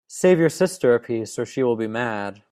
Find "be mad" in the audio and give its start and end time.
1.75-2.39